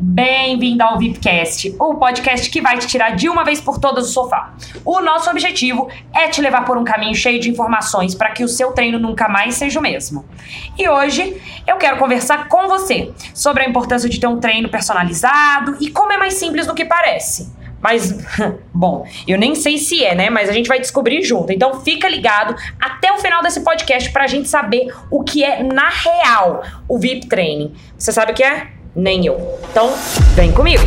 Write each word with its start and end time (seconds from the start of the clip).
Bem-vindo 0.00 0.80
ao 0.84 0.96
VIPcast, 0.96 1.74
o 1.76 1.96
podcast 1.96 2.48
que 2.50 2.60
vai 2.60 2.78
te 2.78 2.86
tirar 2.86 3.16
de 3.16 3.28
uma 3.28 3.42
vez 3.42 3.60
por 3.60 3.80
todas 3.80 4.06
do 4.06 4.10
sofá. 4.12 4.54
O 4.84 5.00
nosso 5.00 5.28
objetivo 5.28 5.90
é 6.14 6.28
te 6.28 6.40
levar 6.40 6.64
por 6.64 6.78
um 6.78 6.84
caminho 6.84 7.16
cheio 7.16 7.40
de 7.40 7.50
informações 7.50 8.14
para 8.14 8.30
que 8.30 8.44
o 8.44 8.48
seu 8.48 8.70
treino 8.70 9.00
nunca 9.00 9.28
mais 9.28 9.56
seja 9.56 9.80
o 9.80 9.82
mesmo. 9.82 10.24
E 10.78 10.88
hoje 10.88 11.42
eu 11.66 11.76
quero 11.78 11.96
conversar 11.96 12.46
com 12.46 12.68
você 12.68 13.12
sobre 13.34 13.64
a 13.64 13.68
importância 13.68 14.08
de 14.08 14.20
ter 14.20 14.28
um 14.28 14.38
treino 14.38 14.68
personalizado 14.68 15.76
e 15.80 15.90
como 15.90 16.12
é 16.12 16.16
mais 16.16 16.34
simples 16.34 16.64
do 16.64 16.76
que 16.76 16.84
parece. 16.84 17.52
Mas, 17.80 18.16
bom, 18.72 19.04
eu 19.26 19.36
nem 19.36 19.56
sei 19.56 19.78
se 19.78 20.04
é, 20.04 20.14
né? 20.14 20.30
Mas 20.30 20.48
a 20.48 20.52
gente 20.52 20.68
vai 20.68 20.78
descobrir 20.78 21.22
junto. 21.22 21.52
Então 21.52 21.80
fica 21.80 22.08
ligado 22.08 22.54
até 22.80 23.10
o 23.12 23.18
final 23.18 23.42
desse 23.42 23.62
podcast 23.62 24.12
pra 24.12 24.28
gente 24.28 24.48
saber 24.48 24.94
o 25.10 25.24
que 25.24 25.42
é, 25.42 25.60
na 25.64 25.88
real, 25.88 26.62
o 26.88 27.00
VIP 27.00 27.26
Training. 27.26 27.74
Você 27.98 28.12
sabe 28.12 28.30
o 28.30 28.34
que 28.36 28.44
é? 28.44 28.77
Nem 28.94 29.26
eu. 29.26 29.58
Então, 29.70 29.92
vem 30.34 30.52
comigo! 30.52 30.82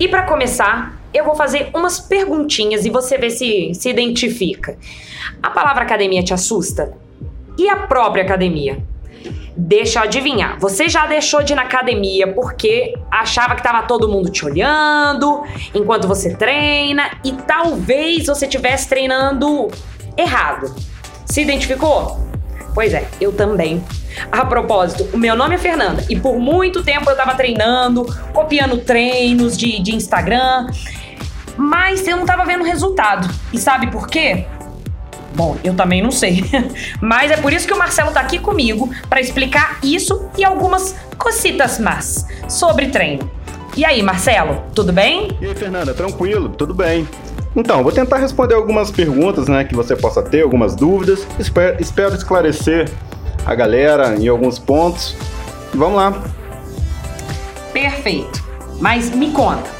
E 0.00 0.06
para 0.06 0.22
começar, 0.22 0.96
eu 1.12 1.24
vou 1.24 1.34
fazer 1.34 1.70
umas 1.74 1.98
perguntinhas 1.98 2.84
e 2.84 2.90
você 2.90 3.18
vê 3.18 3.30
se 3.30 3.74
se 3.74 3.90
identifica. 3.90 4.78
A 5.42 5.50
palavra 5.50 5.82
academia 5.82 6.22
te 6.22 6.32
assusta? 6.32 6.96
E 7.58 7.68
a 7.68 7.76
própria 7.76 8.22
academia? 8.22 8.78
Deixa 9.56 9.98
eu 9.98 10.04
adivinhar. 10.04 10.58
Você 10.60 10.88
já 10.88 11.06
deixou 11.06 11.42
de 11.42 11.52
ir 11.52 11.56
na 11.56 11.62
academia 11.62 12.32
porque 12.32 12.94
achava 13.10 13.54
que 13.54 13.60
estava 13.60 13.82
todo 13.82 14.08
mundo 14.08 14.30
te 14.30 14.44
olhando 14.44 15.42
enquanto 15.74 16.06
você 16.06 16.34
treina 16.34 17.10
e 17.24 17.32
talvez 17.32 18.26
você 18.26 18.46
estivesse 18.46 18.88
treinando 18.88 19.68
errado. 20.16 20.74
Se 21.26 21.42
identificou? 21.42 22.18
Pois 22.74 22.94
é, 22.94 23.08
eu 23.20 23.32
também. 23.32 23.82
A 24.30 24.44
propósito, 24.44 25.08
o 25.12 25.18
meu 25.18 25.34
nome 25.34 25.56
é 25.56 25.58
Fernanda 25.58 26.04
e 26.08 26.18
por 26.18 26.38
muito 26.38 26.82
tempo 26.82 27.10
eu 27.10 27.16
tava 27.16 27.34
treinando, 27.34 28.04
copiando 28.32 28.78
treinos 28.78 29.56
de, 29.56 29.80
de 29.80 29.94
Instagram, 29.94 30.68
mas 31.56 32.06
eu 32.06 32.16
não 32.16 32.24
tava 32.24 32.44
vendo 32.44 32.64
resultado. 32.64 33.28
E 33.52 33.58
sabe 33.58 33.90
por 33.90 34.06
quê? 34.06 34.46
Bom, 35.38 35.56
eu 35.62 35.72
também 35.72 36.02
não 36.02 36.10
sei. 36.10 36.44
Mas 37.00 37.30
é 37.30 37.36
por 37.36 37.52
isso 37.52 37.64
que 37.64 37.72
o 37.72 37.78
Marcelo 37.78 38.10
tá 38.10 38.18
aqui 38.18 38.40
comigo 38.40 38.90
para 39.08 39.20
explicar 39.20 39.78
isso 39.84 40.28
e 40.36 40.44
algumas 40.44 40.96
cositas 41.16 41.78
más 41.78 42.26
sobre 42.48 42.88
treino. 42.88 43.30
E 43.76 43.84
aí, 43.84 44.02
Marcelo, 44.02 44.64
tudo 44.74 44.92
bem? 44.92 45.28
E 45.40 45.46
aí, 45.46 45.54
Fernanda, 45.54 45.94
tranquilo, 45.94 46.48
tudo 46.48 46.74
bem. 46.74 47.06
Então, 47.54 47.84
vou 47.84 47.92
tentar 47.92 48.16
responder 48.16 48.54
algumas 48.54 48.90
perguntas, 48.90 49.46
né, 49.46 49.62
que 49.62 49.76
você 49.76 49.94
possa 49.94 50.20
ter, 50.24 50.42
algumas 50.42 50.74
dúvidas. 50.74 51.24
Espero, 51.38 51.76
espero 51.80 52.14
esclarecer 52.16 52.90
a 53.46 53.54
galera 53.54 54.16
em 54.16 54.26
alguns 54.26 54.58
pontos. 54.58 55.14
Vamos 55.72 55.98
lá. 55.98 56.20
Perfeito. 57.72 58.42
Mas 58.80 59.10
me 59.10 59.30
conta, 59.30 59.70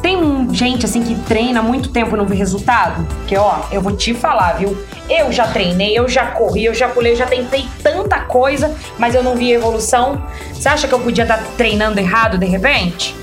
tem 0.00 0.54
gente 0.54 0.84
assim 0.84 1.02
que 1.02 1.14
treina 1.26 1.60
muito 1.60 1.90
tempo 1.90 2.14
e 2.14 2.18
não 2.18 2.24
vê 2.24 2.36
resultado? 2.36 3.06
Que 3.26 3.36
ó, 3.36 3.62
eu 3.72 3.80
vou 3.80 3.96
te 3.96 4.14
falar, 4.14 4.52
viu? 4.52 4.76
Eu 5.08 5.32
já 5.32 5.46
treinei, 5.46 5.98
eu 5.98 6.08
já 6.08 6.26
corri, 6.26 6.66
eu 6.66 6.74
já 6.74 6.88
pulei, 6.88 7.12
eu 7.12 7.16
já 7.16 7.26
tentei 7.26 7.66
tanta 7.82 8.20
coisa, 8.20 8.74
mas 8.98 9.14
eu 9.14 9.22
não 9.22 9.36
vi 9.36 9.52
evolução. 9.52 10.22
Você 10.52 10.68
acha 10.68 10.86
que 10.86 10.94
eu 10.94 11.00
podia 11.00 11.24
estar 11.24 11.42
treinando 11.56 11.98
errado 11.98 12.36
de 12.36 12.46
repente? 12.46 13.14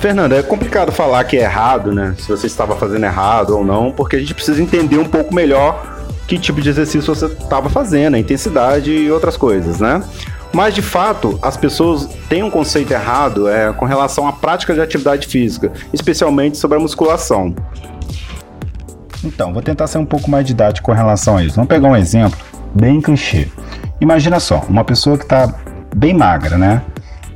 Fernanda, 0.00 0.36
é 0.36 0.42
complicado 0.42 0.90
falar 0.90 1.24
que 1.24 1.36
é 1.36 1.42
errado, 1.42 1.92
né? 1.92 2.14
Se 2.18 2.28
você 2.28 2.46
estava 2.46 2.74
fazendo 2.76 3.04
errado 3.04 3.56
ou 3.56 3.64
não, 3.64 3.92
porque 3.92 4.16
a 4.16 4.18
gente 4.18 4.34
precisa 4.34 4.62
entender 4.62 4.98
um 4.98 5.04
pouco 5.04 5.34
melhor 5.34 5.98
que 6.26 6.38
tipo 6.38 6.60
de 6.60 6.68
exercício 6.68 7.14
você 7.14 7.26
estava 7.26 7.68
fazendo, 7.68 8.14
a 8.14 8.18
intensidade 8.18 8.90
e 8.90 9.10
outras 9.10 9.36
coisas, 9.36 9.80
né? 9.80 10.02
Mas 10.52 10.74
de 10.74 10.82
fato, 10.82 11.38
as 11.42 11.56
pessoas 11.56 12.08
têm 12.28 12.42
um 12.42 12.50
conceito 12.50 12.92
errado 12.92 13.48
é, 13.48 13.72
com 13.72 13.84
relação 13.84 14.26
à 14.26 14.32
prática 14.32 14.74
de 14.74 14.80
atividade 14.80 15.26
física, 15.26 15.72
especialmente 15.92 16.56
sobre 16.56 16.76
a 16.76 16.80
musculação. 16.80 17.54
Então, 19.24 19.52
vou 19.52 19.62
tentar 19.62 19.86
ser 19.86 19.98
um 19.98 20.04
pouco 20.04 20.30
mais 20.30 20.46
didático 20.46 20.86
com 20.86 20.92
relação 20.92 21.36
a 21.36 21.42
isso. 21.42 21.56
Vamos 21.56 21.68
pegar 21.68 21.88
um 21.88 21.96
exemplo 21.96 22.38
bem 22.74 23.00
clichê. 23.00 23.48
Imagina 24.00 24.40
só, 24.40 24.64
uma 24.68 24.84
pessoa 24.84 25.16
que 25.16 25.24
está 25.24 25.52
bem 25.94 26.14
magra, 26.14 26.56
né? 26.56 26.82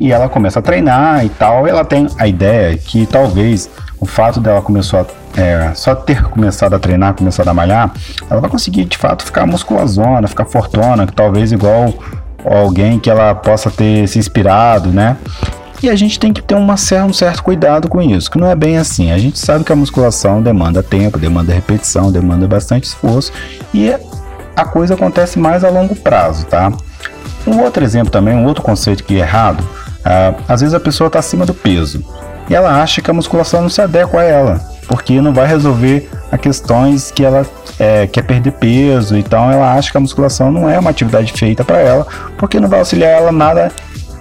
E 0.00 0.12
ela 0.12 0.28
começa 0.28 0.58
a 0.58 0.62
treinar 0.62 1.24
e 1.24 1.28
tal, 1.28 1.66
e 1.66 1.70
ela 1.70 1.84
tem 1.84 2.08
a 2.18 2.26
ideia 2.26 2.76
que 2.76 3.06
talvez 3.06 3.70
o 4.00 4.06
fato 4.06 4.40
dela 4.40 4.60
começou 4.60 5.00
a 5.00 5.06
é, 5.40 5.72
só 5.74 5.94
ter 5.94 6.22
começado 6.24 6.74
a 6.74 6.78
treinar, 6.78 7.14
começado 7.14 7.48
a 7.48 7.54
malhar, 7.54 7.92
ela 8.30 8.40
vai 8.40 8.50
conseguir 8.50 8.84
de 8.84 8.96
fato 8.96 9.24
ficar 9.24 9.46
musculosona, 9.46 10.26
ficar 10.28 10.44
fortona, 10.44 11.06
que 11.06 11.12
talvez 11.12 11.52
igual 11.52 11.92
alguém 12.44 12.98
que 12.98 13.10
ela 13.10 13.34
possa 13.34 13.70
ter 13.70 14.06
se 14.06 14.18
inspirado, 14.18 14.90
né? 14.90 15.16
E 15.82 15.90
a 15.90 15.94
gente 15.94 16.18
tem 16.18 16.32
que 16.32 16.42
ter 16.42 16.54
uma, 16.54 16.74
um 16.74 17.12
certo 17.12 17.42
cuidado 17.42 17.88
com 17.88 18.00
isso, 18.00 18.30
que 18.30 18.38
não 18.38 18.48
é 18.48 18.54
bem 18.54 18.78
assim. 18.78 19.10
A 19.10 19.18
gente 19.18 19.38
sabe 19.38 19.64
que 19.64 19.72
a 19.72 19.76
musculação 19.76 20.42
demanda 20.42 20.82
tempo, 20.82 21.18
demanda 21.18 21.52
repetição, 21.52 22.10
demanda 22.10 22.46
bastante 22.46 22.84
esforço 22.84 23.32
e 23.72 23.94
a 24.56 24.64
coisa 24.64 24.94
acontece 24.94 25.38
mais 25.38 25.64
a 25.64 25.68
longo 25.68 25.94
prazo, 25.96 26.46
tá? 26.46 26.72
Um 27.46 27.60
outro 27.60 27.84
exemplo 27.84 28.10
também, 28.10 28.34
um 28.34 28.46
outro 28.46 28.62
conceito 28.62 29.04
que 29.04 29.16
é 29.16 29.18
errado, 29.18 29.60
uh, 29.60 30.42
às 30.48 30.60
vezes 30.60 30.74
a 30.74 30.80
pessoa 30.80 31.08
está 31.08 31.18
acima 31.18 31.44
do 31.44 31.52
peso 31.52 32.02
e 32.48 32.54
ela 32.54 32.80
acha 32.82 33.02
que 33.02 33.10
a 33.10 33.14
musculação 33.14 33.62
não 33.62 33.68
se 33.68 33.82
adequa 33.82 34.20
a 34.20 34.24
ela 34.24 34.74
porque 34.86 35.20
não 35.20 35.32
vai 35.32 35.46
resolver 35.46 36.08
a 36.30 36.38
questões 36.38 37.10
que 37.10 37.24
ela 37.24 37.46
é, 37.78 38.06
quer 38.06 38.22
perder 38.22 38.52
peso, 38.52 39.16
então 39.16 39.50
ela 39.50 39.74
acha 39.74 39.90
que 39.90 39.96
a 39.96 40.00
musculação 40.00 40.50
não 40.50 40.68
é 40.68 40.78
uma 40.78 40.90
atividade 40.90 41.32
feita 41.32 41.64
para 41.64 41.78
ela, 41.78 42.06
porque 42.36 42.60
não 42.60 42.68
vai 42.68 42.80
auxiliar 42.80 43.10
ela 43.10 43.32
nada 43.32 43.72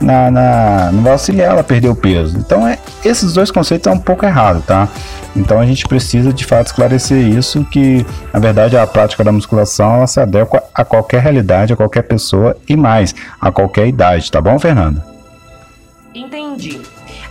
na, 0.04 0.30
na, 0.30 0.92
não 0.92 1.02
vai 1.02 1.14
auxiliar 1.14 1.52
ela 1.52 1.62
a 1.62 1.64
perder 1.64 1.90
o 1.90 1.96
peso. 1.96 2.38
Então, 2.38 2.68
é, 2.68 2.78
esses 3.04 3.34
dois 3.34 3.50
conceitos 3.50 3.86
são 3.86 3.94
um 3.94 4.00
pouco 4.00 4.26
errados, 4.26 4.64
tá? 4.66 4.88
Então, 5.36 5.60
a 5.60 5.66
gente 5.66 5.88
precisa 5.88 6.32
de 6.32 6.46
fato 6.46 6.68
esclarecer 6.68 7.18
isso, 7.18 7.64
que 7.66 8.06
na 8.32 8.40
verdade 8.40 8.78
a 8.78 8.86
prática 8.86 9.24
da 9.24 9.32
musculação 9.32 9.96
ela 9.96 10.08
se 10.08 10.20
adequa 10.20 10.64
a 10.74 10.86
qualquer 10.86 11.22
realidade, 11.22 11.74
a 11.74 11.76
qualquer 11.76 12.04
pessoa 12.04 12.56
e 12.68 12.76
mais, 12.76 13.16
a 13.40 13.52
qualquer 13.52 13.88
idade, 13.88 14.32
tá 14.32 14.40
bom, 14.40 14.60
Fernando? 14.60 15.02
Entendi. 16.14 16.82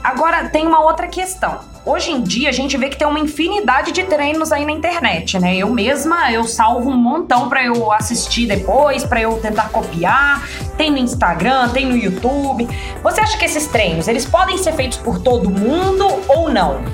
Agora 0.03 0.49
tem 0.49 0.66
uma 0.66 0.81
outra 0.81 1.06
questão. 1.06 1.72
Hoje 1.84 2.12
em 2.12 2.22
dia 2.22 2.48
a 2.48 2.53
gente 2.53 2.76
vê 2.76 2.88
que 2.88 2.97
tem 2.97 3.06
uma 3.09 3.19
infinidade 3.19 3.91
de 3.91 4.04
treinos 4.04 4.53
aí 4.53 4.65
na 4.65 4.70
internet, 4.70 5.38
né? 5.41 5.56
Eu 5.56 5.69
mesma 5.69 6.31
eu 6.32 6.44
salvo 6.44 6.88
um 6.88 6.97
montão 6.97 7.48
para 7.48 7.65
eu 7.65 7.91
assistir 7.93 8.47
depois, 8.47 9.04
para 9.04 9.20
eu 9.20 9.37
tentar 9.38 9.69
copiar. 9.70 10.48
Tem 10.76 10.93
no 10.93 10.98
Instagram, 10.98 11.70
tem 11.70 11.84
no 11.87 11.97
YouTube. 11.97 12.69
Você 13.03 13.20
acha 13.20 13.37
que 13.37 13.44
esses 13.44 13.66
treinos 13.66 14.06
eles 14.06 14.25
podem 14.25 14.56
ser 14.59 14.75
feitos 14.75 14.98
por 14.98 15.19
todo 15.19 15.50
mundo 15.50 16.06
ou 16.28 16.48
não? 16.48 16.84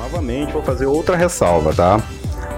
Novamente 0.00 0.52
vou 0.52 0.62
fazer 0.62 0.86
outra 0.86 1.16
ressalva, 1.16 1.72
tá? 1.72 2.00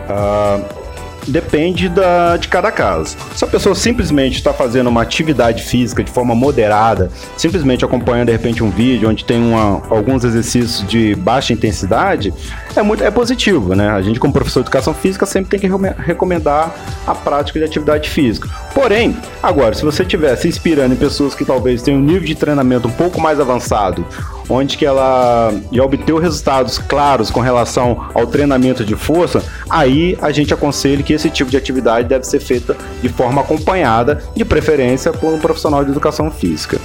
Uh, 0.09 0.86
depende 1.27 1.89
da, 1.89 2.37
de 2.37 2.49
cada 2.49 2.71
caso. 2.71 3.17
Se 3.35 3.45
a 3.45 3.49
pessoa 3.49 3.75
simplesmente 3.75 4.37
está 4.37 4.53
fazendo 4.53 4.89
uma 4.89 5.03
atividade 5.03 5.63
física 5.63 6.03
de 6.03 6.11
forma 6.11 6.35
moderada, 6.35 7.11
simplesmente 7.37 7.85
acompanhando 7.85 8.27
de 8.27 8.33
repente 8.33 8.63
um 8.63 8.71
vídeo 8.71 9.09
onde 9.09 9.25
tem 9.25 9.43
uma, 9.43 9.83
alguns 9.91 10.25
exercícios 10.25 10.87
de 10.87 11.15
baixa 11.15 11.53
intensidade, 11.53 12.33
é 12.75 12.83
muito 12.83 13.03
é 13.03 13.11
positivo, 13.11 13.75
né? 13.75 13.91
A 13.91 14.03
gente 14.03 14.21
como 14.21 14.33
professor 14.33 14.61
de 14.61 14.67
educação 14.67 14.95
física 14.95 15.27
sempre 15.27 15.51
tem 15.51 15.61
que 15.61 15.69
recomendar 16.03 16.75
a 17.07 17.15
prática 17.15 17.59
de 17.59 17.65
atividade 17.65 18.09
física. 18.09 18.49
Porém, 18.75 19.17
agora 19.43 19.75
se 19.75 19.85
você 19.85 20.03
estiver 20.03 20.35
se 20.37 20.49
inspirando 20.49 20.95
em 20.95 20.97
pessoas 20.97 21.35
que 21.35 21.45
talvez 21.45 21.83
tenham 21.83 22.01
um 22.01 22.05
nível 22.05 22.27
de 22.27 22.35
treinamento 22.35 22.89
um 22.89 22.93
pouco 22.93 23.21
mais 23.21 23.41
avançado 23.41 24.07
onde 24.49 24.77
que 24.77 24.85
ela 24.85 25.53
já 25.73 25.85
obteve 25.85 26.21
resultados 26.21 26.79
claros 26.79 27.31
com 27.31 27.41
relação 27.41 28.09
ao 28.15 28.27
treinamento 28.27 28.85
de 28.85 28.95
força, 28.95 29.43
aí 29.69 30.17
a 30.21 30.31
gente 30.31 30.53
aconselha 30.55 31.03
que 31.03 31.13
esse 31.13 31.31
tipo 31.31 31.51
de 31.51 31.57
atividade 31.57 32.09
deve 32.09 32.25
ser 32.25 32.41
feita 32.41 32.77
de 33.03 33.09
forma 33.09 33.41
acompanhada, 33.41 34.23
de 34.35 34.45
preferência 34.45 35.13
por 35.13 35.33
um 35.33 35.39
profissional 35.39 35.85
de 35.85 35.91
educação 35.91 36.31
física. 36.31 36.79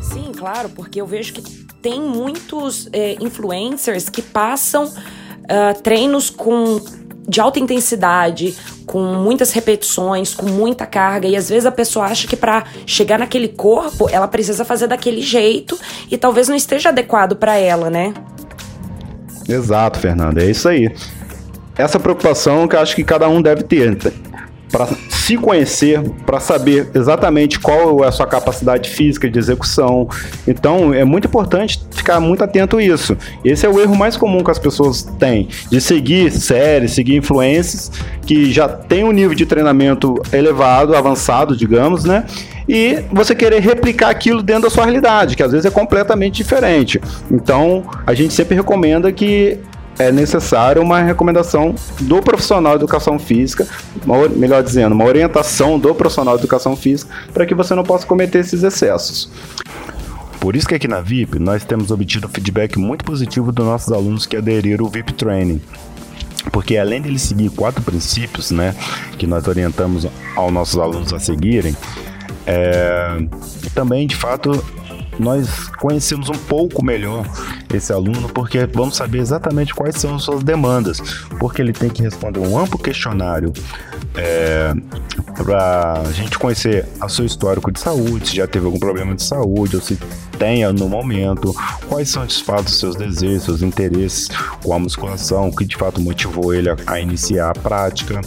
Sim, 0.00 0.32
claro, 0.36 0.68
porque 0.70 1.00
eu 1.00 1.06
vejo 1.06 1.32
que 1.32 1.42
tem 1.82 2.00
muitos 2.00 2.88
é, 2.92 3.16
influencers 3.20 4.08
que 4.08 4.20
passam 4.20 4.84
uh, 4.84 5.82
treinos 5.82 6.28
com 6.28 6.80
de 7.28 7.40
alta 7.40 7.60
intensidade, 7.60 8.56
com 8.86 9.00
muitas 9.14 9.52
repetições, 9.52 10.34
com 10.34 10.46
muita 10.46 10.86
carga, 10.86 11.28
e 11.28 11.36
às 11.36 11.48
vezes 11.48 11.66
a 11.66 11.72
pessoa 11.72 12.06
acha 12.06 12.26
que 12.26 12.36
para 12.36 12.64
chegar 12.86 13.18
naquele 13.18 13.48
corpo, 13.48 14.08
ela 14.10 14.26
precisa 14.26 14.64
fazer 14.64 14.86
daquele 14.86 15.22
jeito 15.22 15.78
e 16.10 16.18
talvez 16.18 16.48
não 16.48 16.56
esteja 16.56 16.88
adequado 16.88 17.36
para 17.36 17.56
ela, 17.56 17.88
né? 17.88 18.12
Exato, 19.48 19.98
Fernanda, 19.98 20.42
é 20.42 20.50
isso 20.50 20.68
aí. 20.68 20.92
Essa 21.76 21.98
preocupação 21.98 22.66
que 22.68 22.76
eu 22.76 22.80
acho 22.80 22.94
que 22.94 23.04
cada 23.04 23.28
um 23.28 23.40
deve 23.40 23.62
ter 23.62 23.96
para 24.70 24.88
se 25.30 25.36
conhecer, 25.36 26.02
para 26.26 26.40
saber 26.40 26.90
exatamente 26.92 27.60
qual 27.60 28.02
é 28.02 28.08
a 28.08 28.10
sua 28.10 28.26
capacidade 28.26 28.90
física 28.90 29.30
de 29.30 29.38
execução. 29.38 30.08
Então, 30.46 30.92
é 30.92 31.04
muito 31.04 31.28
importante 31.28 31.80
ficar 31.92 32.18
muito 32.18 32.42
atento 32.42 32.78
a 32.78 32.82
isso. 32.82 33.16
Esse 33.44 33.64
é 33.64 33.68
o 33.68 33.78
erro 33.78 33.94
mais 33.94 34.16
comum 34.16 34.42
que 34.42 34.50
as 34.50 34.58
pessoas 34.58 35.04
têm, 35.20 35.48
de 35.70 35.80
seguir 35.80 36.32
séries, 36.32 36.92
seguir 36.92 37.14
influências 37.14 37.92
que 38.26 38.52
já 38.52 38.68
tem 38.68 39.04
um 39.04 39.12
nível 39.12 39.36
de 39.36 39.46
treinamento 39.46 40.20
elevado, 40.32 40.96
avançado, 40.96 41.56
digamos, 41.56 42.04
né? 42.04 42.24
e 42.68 43.02
você 43.12 43.34
querer 43.34 43.60
replicar 43.60 44.10
aquilo 44.10 44.42
dentro 44.42 44.62
da 44.62 44.70
sua 44.70 44.84
realidade, 44.84 45.36
que 45.36 45.42
às 45.42 45.50
vezes 45.50 45.66
é 45.66 45.70
completamente 45.70 46.36
diferente. 46.36 47.00
Então, 47.30 47.84
a 48.06 48.14
gente 48.14 48.32
sempre 48.32 48.54
recomenda 48.56 49.10
que 49.10 49.58
é 50.00 50.10
necessário 50.10 50.82
uma 50.82 51.02
recomendação 51.02 51.74
do 52.00 52.22
profissional 52.22 52.72
de 52.72 52.84
educação 52.84 53.18
física, 53.18 53.68
uma, 54.04 54.28
melhor 54.28 54.62
dizendo, 54.62 54.94
uma 54.94 55.04
orientação 55.04 55.78
do 55.78 55.94
profissional 55.94 56.36
de 56.36 56.42
educação 56.42 56.74
física 56.74 57.12
para 57.32 57.44
que 57.44 57.54
você 57.54 57.74
não 57.74 57.84
possa 57.84 58.06
cometer 58.06 58.38
esses 58.38 58.62
excessos. 58.62 59.30
Por 60.40 60.56
isso 60.56 60.66
que 60.66 60.74
aqui 60.74 60.88
na 60.88 61.02
VIP 61.02 61.38
nós 61.38 61.64
temos 61.64 61.90
obtido 61.90 62.28
feedback 62.28 62.78
muito 62.78 63.04
positivo 63.04 63.52
dos 63.52 63.66
nossos 63.66 63.92
alunos 63.92 64.24
que 64.24 64.36
aderiram 64.36 64.86
ao 64.86 64.90
VIP 64.90 65.12
Training. 65.12 65.60
Porque 66.50 66.78
além 66.78 67.02
de 67.02 67.08
ele 67.08 67.18
seguir 67.18 67.50
quatro 67.50 67.82
princípios, 67.82 68.50
né, 68.50 68.74
que 69.18 69.26
nós 69.26 69.46
orientamos 69.46 70.06
aos 70.34 70.50
nossos 70.50 70.78
alunos 70.78 71.12
a 71.12 71.20
seguirem, 71.20 71.76
é, 72.46 73.18
também 73.74 74.06
de 74.06 74.16
fato 74.16 74.52
nós 75.20 75.68
conhecemos 75.78 76.28
um 76.28 76.38
pouco 76.48 76.84
melhor 76.84 77.26
esse 77.72 77.92
aluno, 77.92 78.28
porque 78.28 78.66
vamos 78.66 78.96
saber 78.96 79.18
exatamente 79.18 79.74
quais 79.74 79.96
são 79.96 80.16
as 80.16 80.22
suas 80.22 80.42
demandas, 80.42 81.00
porque 81.38 81.62
ele 81.62 81.72
tem 81.72 81.90
que 81.90 82.02
responder 82.02 82.40
um 82.40 82.58
amplo 82.58 82.78
questionário 82.78 83.52
é, 84.16 84.72
para 85.36 86.00
a 86.00 86.12
gente 86.12 86.38
conhecer 86.38 86.86
a 87.00 87.08
seu 87.08 87.24
histórico 87.24 87.70
de 87.70 87.78
saúde, 87.78 88.28
se 88.28 88.36
já 88.36 88.46
teve 88.46 88.66
algum 88.66 88.78
problema 88.78 89.14
de 89.14 89.22
saúde 89.22 89.76
ou 89.76 89.82
se 89.82 89.98
tenha 90.40 90.72
no 90.72 90.88
momento, 90.88 91.54
quais 91.86 92.08
são 92.08 92.24
de 92.24 92.42
fato 92.42 92.70
seus 92.70 92.96
desejos, 92.96 93.42
seus 93.42 93.62
interesses 93.62 94.28
com 94.64 94.72
a 94.72 94.78
musculação, 94.78 95.48
o 95.48 95.54
que 95.54 95.66
de 95.66 95.76
fato 95.76 96.00
motivou 96.00 96.54
ele 96.54 96.70
a, 96.70 96.76
a 96.86 96.98
iniciar 96.98 97.50
a 97.50 97.52
prática. 97.52 98.22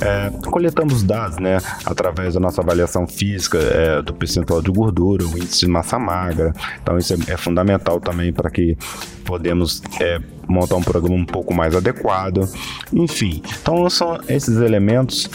É, 0.00 0.30
coletamos 0.48 1.02
dados, 1.02 1.38
né, 1.38 1.58
através 1.84 2.34
da 2.34 2.40
nossa 2.40 2.62
avaliação 2.62 3.06
física 3.06 3.58
é, 3.58 4.00
do 4.00 4.14
percentual 4.14 4.62
de 4.62 4.70
gordura, 4.70 5.26
o 5.26 5.36
índice 5.36 5.66
de 5.66 5.66
massa 5.66 5.98
magra. 5.98 6.54
Então 6.80 6.96
isso 6.96 7.12
é, 7.14 7.32
é 7.32 7.36
fundamental 7.36 8.00
também 8.00 8.32
para 8.32 8.48
que 8.48 8.78
podemos 9.24 9.82
é, 10.00 10.20
montar 10.46 10.76
um 10.76 10.82
programa 10.82 11.16
um 11.16 11.26
pouco 11.26 11.52
mais 11.52 11.74
adequado. 11.74 12.48
Enfim, 12.92 13.42
então 13.60 13.90
são 13.90 14.20
esses 14.28 14.56
elementos 14.56 15.28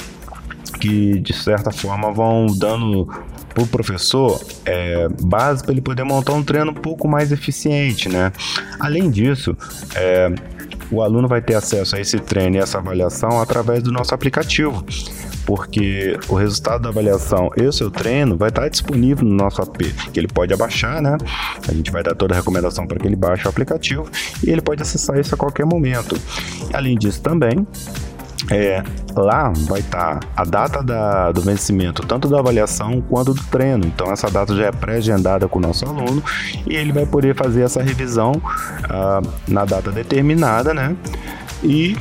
que 0.80 1.20
de 1.20 1.34
certa 1.34 1.72
forma 1.72 2.12
vão 2.12 2.48
dando 2.48 3.08
para 3.56 3.64
o 3.64 3.68
professor 3.68 4.44
é, 4.66 5.08
base 5.22 5.64
para 5.64 5.72
ele 5.72 5.82
poder 5.82 6.04
montar 6.04 6.34
um 6.34 6.44
treino 6.44 6.72
um 6.72 6.76
pouco 6.76 7.08
mais 7.08 7.32
eficiente, 7.32 8.10
né? 8.10 8.34
Além 8.78 9.10
disso, 9.10 9.58
é, 9.96 10.30
o 10.92 11.02
aluno 11.02 11.26
vai 11.26 11.42
ter 11.42 11.56
acesso 11.56 11.96
a 11.96 12.02
esse 12.02 12.20
treino 12.20 12.58
e 12.58 12.60
essa 12.60 12.80
avaliação 12.80 13.42
através 13.42 13.82
do 13.82 13.94
nosso 13.94 14.14
aplicativo, 14.14 14.86
porque 15.46 16.20
o 16.28 16.36
resultado 16.36 16.82
da 16.82 16.90
avaliação 16.90 17.50
e 17.56 17.64
o 17.64 17.72
seu 17.72 17.90
treino 17.90 18.36
vai 18.36 18.50
estar 18.50 18.68
disponível 18.68 19.26
no 19.26 19.34
nosso 19.34 19.62
app, 19.62 19.94
que 20.12 20.20
ele 20.20 20.28
pode 20.28 20.54
abaixar, 20.54 21.02
né? 21.02 21.16
A 21.66 21.74
gente 21.74 21.92
vai 21.92 22.04
dar 22.04 22.14
toda 22.14 22.34
a 22.34 22.38
recomendação 22.38 22.86
para 22.86 23.00
que 23.00 23.08
ele 23.08 23.16
baixe 23.16 23.46
o 23.46 23.50
aplicativo 23.50 24.06
e 24.46 24.50
ele 24.50 24.62
pode 24.62 24.82
acessar 24.82 25.18
isso 25.18 25.34
a 25.34 25.38
qualquer 25.38 25.66
momento. 25.66 26.20
Além 26.74 26.98
disso, 26.98 27.22
também 27.22 27.66
é, 28.50 28.84
lá 29.16 29.52
vai 29.68 29.80
estar 29.80 30.20
tá 30.20 30.28
a 30.36 30.44
data 30.44 30.84
da, 30.84 31.32
do 31.32 31.42
vencimento, 31.42 32.06
tanto 32.06 32.28
da 32.28 32.40
avaliação 32.40 33.02
quanto 33.02 33.34
do 33.34 33.44
treino. 33.46 33.86
Então, 33.86 34.12
essa 34.12 34.30
data 34.30 34.56
já 34.56 34.66
é 34.66 34.72
pré-agendada 34.72 35.48
com 35.48 35.60
o 35.60 35.62
nosso 35.62 35.86
aluno 35.86 36.24
e 36.68 36.76
ele 36.76 36.92
vai 36.92 37.06
poder 37.06 37.36
fazer 37.36 37.62
essa 37.62 37.82
revisão 37.82 38.32
uh, 38.34 39.28
na 39.48 39.66
data 39.66 39.92
determinada, 39.92 40.74
né? 40.74 40.96
E 41.64 41.98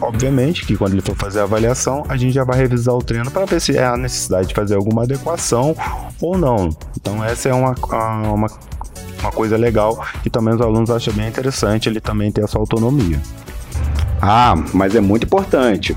obviamente 0.00 0.66
que 0.66 0.76
quando 0.76 0.92
ele 0.92 1.02
for 1.02 1.16
fazer 1.16 1.40
a 1.40 1.44
avaliação, 1.44 2.04
a 2.08 2.16
gente 2.16 2.32
já 2.32 2.44
vai 2.44 2.58
revisar 2.58 2.94
o 2.94 3.02
treino 3.02 3.30
para 3.30 3.46
ver 3.46 3.60
se 3.60 3.76
é 3.76 3.84
a 3.84 3.96
necessidade 3.96 4.48
de 4.48 4.54
fazer 4.54 4.74
alguma 4.74 5.04
adequação 5.04 5.74
ou 6.20 6.36
não. 6.36 6.68
Então, 6.96 7.24
essa 7.24 7.48
é 7.48 7.54
uma, 7.54 7.74
uma, 8.32 8.46
uma 9.20 9.32
coisa 9.32 9.56
legal 9.56 10.04
que 10.22 10.30
também 10.30 10.54
os 10.54 10.60
alunos 10.60 10.90
acham 10.90 11.14
bem 11.14 11.28
interessante 11.28 11.88
ele 11.88 12.00
também 12.00 12.30
ter 12.30 12.44
essa 12.44 12.58
autonomia. 12.58 13.20
Ah, 14.26 14.54
mas 14.72 14.94
é 14.94 15.02
muito 15.02 15.24
importante. 15.24 15.94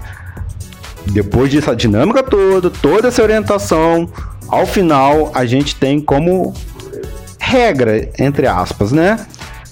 Depois 1.06 1.50
dessa 1.50 1.74
dinâmica 1.74 2.22
toda, 2.22 2.70
toda 2.70 3.08
essa 3.08 3.24
orientação, 3.24 4.10
ao 4.50 4.66
final 4.66 5.32
a 5.34 5.46
gente 5.46 5.78
tem 5.78 6.02
como 6.02 6.54
regra, 7.40 8.10
entre 8.20 8.46
aspas, 8.46 8.92
né? 8.92 9.26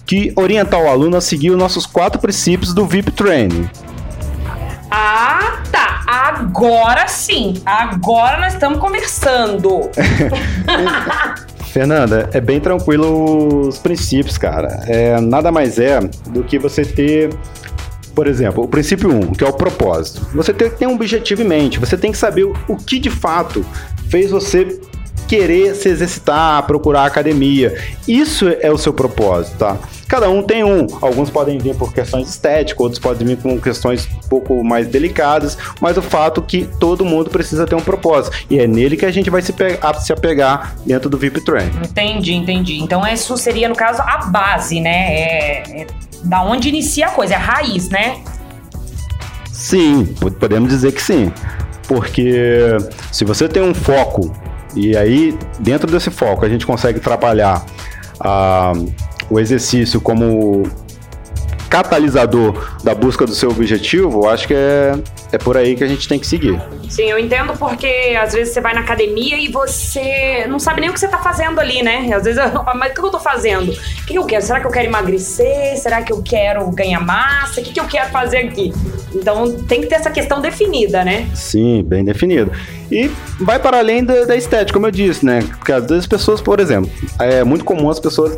Que 0.05 0.31
orientar 0.37 0.79
o 0.79 0.87
aluno 0.87 1.17
a 1.17 1.21
seguir 1.21 1.51
os 1.51 1.57
nossos 1.57 1.85
quatro 1.85 2.17
princípios 2.21 2.73
do 2.73 2.85
VIP 2.85 3.11
Training. 3.11 3.69
Ah, 4.89 5.61
tá. 5.69 6.03
Agora 6.07 7.09
sim. 7.09 7.55
Agora 7.65 8.39
nós 8.39 8.53
estamos 8.53 8.79
conversando. 8.79 9.89
Fernanda, 11.73 12.29
é 12.31 12.39
bem 12.39 12.61
tranquilo 12.61 13.67
os 13.67 13.79
princípios, 13.79 14.37
cara. 14.37 14.85
É, 14.87 15.19
nada 15.19 15.51
mais 15.51 15.77
é 15.77 15.99
do 16.29 16.41
que 16.41 16.57
você 16.57 16.85
ter 16.85 17.31
por 18.15 18.27
exemplo, 18.27 18.63
o 18.63 18.67
princípio 18.67 19.11
1, 19.11 19.15
um, 19.15 19.31
que 19.33 19.43
é 19.43 19.47
o 19.47 19.53
propósito. 19.53 20.25
Você 20.33 20.53
tem 20.53 20.69
que 20.69 20.77
ter 20.77 20.87
um 20.87 20.95
objetivo 20.95 21.41
em 21.41 21.45
mente, 21.45 21.79
você 21.79 21.97
tem 21.97 22.11
que 22.11 22.17
saber 22.17 22.45
o 22.45 22.77
que 22.77 22.97
de 22.97 23.09
fato 23.09 23.63
fez 24.09 24.31
você 24.31 24.79
querer 25.27 25.75
se 25.75 25.89
exercitar, 25.89 26.63
procurar 26.63 27.05
academia. 27.05 27.75
Isso 28.07 28.47
é 28.47 28.71
o 28.71 28.77
seu 28.77 28.93
propósito, 28.93 29.57
tá? 29.57 29.77
Cada 30.07 30.29
um 30.29 30.43
tem 30.43 30.63
um. 30.63 30.85
Alguns 31.01 31.31
podem 31.31 31.57
vir 31.57 31.75
por 31.75 31.91
questões 31.91 32.29
estéticas, 32.29 32.79
outros 32.79 32.99
podem 32.99 33.27
vir 33.27 33.37
com 33.37 33.59
questões 33.59 34.07
um 34.23 34.29
pouco 34.29 34.63
mais 34.63 34.87
delicadas, 34.87 35.57
mas 35.81 35.97
o 35.97 36.01
fato 36.01 36.41
é 36.41 36.43
que 36.47 36.69
todo 36.79 37.03
mundo 37.03 37.29
precisa 37.29 37.65
ter 37.65 37.75
um 37.75 37.81
propósito. 37.81 38.37
E 38.49 38.59
é 38.59 38.67
nele 38.67 38.95
que 38.95 39.05
a 39.05 39.11
gente 39.11 39.29
vai 39.29 39.41
se, 39.41 39.53
se 40.01 40.13
apegar 40.13 40.75
dentro 40.85 41.09
do 41.09 41.17
VIP 41.17 41.41
Train. 41.41 41.71
Entendi, 41.83 42.33
entendi. 42.33 42.77
Então 42.77 43.05
isso 43.07 43.35
seria, 43.35 43.67
no 43.67 43.75
caso, 43.75 44.01
a 44.01 44.17
base, 44.27 44.79
né? 44.79 45.15
É, 45.15 45.81
é 45.81 45.87
da 46.23 46.43
onde 46.43 46.69
inicia 46.69 47.07
a 47.07 47.11
coisa, 47.11 47.33
é 47.33 47.37
a 47.37 47.39
raiz, 47.39 47.89
né? 47.89 48.21
Sim, 49.51 50.05
podemos 50.39 50.69
dizer 50.69 50.91
que 50.91 51.01
sim. 51.01 51.31
Porque 51.87 52.77
se 53.11 53.23
você 53.23 53.47
tem 53.47 53.63
um 53.63 53.73
foco, 53.73 54.31
e 54.75 54.95
aí 54.97 55.37
dentro 55.59 55.89
desse 55.89 56.09
foco 56.09 56.45
a 56.45 56.49
gente 56.49 56.65
consegue 56.65 56.99
trabalhar 56.99 57.65
ah, 58.19 58.73
o 59.29 59.39
exercício 59.39 60.01
como 60.01 60.63
catalisador 61.69 62.79
da 62.83 62.93
busca 62.93 63.25
do 63.25 63.33
seu 63.33 63.49
objetivo, 63.49 64.27
acho 64.27 64.47
que 64.47 64.53
é, 64.53 64.93
é 65.35 65.37
por 65.37 65.57
aí 65.57 65.75
que 65.75 65.83
a 65.83 65.87
gente 65.87 66.07
tem 66.07 66.17
que 66.17 66.25
seguir. 66.25 66.59
Sim, 66.89 67.09
eu 67.09 67.19
entendo 67.19 67.53
porque 67.57 68.15
às 68.19 68.33
vezes 68.33 68.53
você 68.53 68.61
vai 68.61 68.73
na 68.73 68.81
academia 68.81 69.37
e 69.37 69.49
você 69.49 70.45
não 70.47 70.59
sabe 70.59 70.81
nem 70.81 70.89
o 70.89 70.93
que 70.93 70.99
você 70.99 71.07
tá 71.07 71.17
fazendo 71.17 71.59
ali, 71.59 71.83
né? 71.83 72.09
Às 72.13 72.23
vezes, 72.23 72.37
eu, 72.37 72.63
mas 72.75 72.91
o 72.91 72.93
que 72.93 72.99
eu 73.01 73.11
tô 73.11 73.19
fazendo? 73.19 73.71
O 73.71 74.05
que 74.05 74.15
eu 74.15 74.25
quero? 74.25 74.43
Será 74.43 74.59
que 74.59 74.67
eu 74.67 74.71
quero 74.71 74.85
emagrecer? 74.85 75.77
Será 75.77 76.01
que 76.01 76.11
eu 76.11 76.21
quero 76.21 76.69
ganhar 76.71 77.01
massa? 77.01 77.59
O 77.59 77.63
que, 77.63 77.73
que 77.73 77.79
eu 77.79 77.85
quero 77.85 78.09
fazer 78.11 78.37
aqui? 78.37 78.73
Então 79.13 79.51
tem 79.63 79.81
que 79.81 79.87
ter 79.87 79.95
essa 79.95 80.11
questão 80.11 80.41
definida, 80.41 81.03
né? 81.03 81.27
Sim, 81.33 81.83
bem 81.83 82.03
definida. 82.03 82.51
E 82.91 83.09
vai 83.39 83.57
para 83.57 83.79
além 83.79 84.03
da, 84.03 84.25
da, 84.25 84.35
estética, 84.35 84.73
como 84.73 84.87
eu 84.87 84.91
disse, 84.91 85.25
né? 85.25 85.41
Porque 85.57 85.71
às 85.71 85.81
vezes 85.81 85.99
as 85.99 86.07
pessoas, 86.07 86.41
por 86.41 86.59
exemplo, 86.59 86.89
é 87.19 87.43
muito 87.43 87.65
comum 87.65 87.89
as 87.89 87.99
pessoas 87.99 88.37